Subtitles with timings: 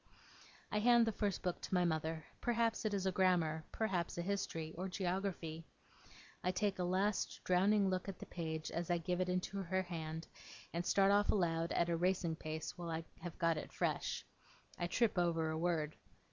[0.71, 2.25] I hand the first book to my mother.
[2.41, 5.63] Perhaps it is a grammar, perhaps a history, or geography.
[6.43, 9.83] I take a last drowning look at the page as I give it into her
[9.83, 10.25] hand,
[10.73, 14.25] and start off aloud at a racing pace while I have got it fresh.
[14.79, 15.95] I trip over a word.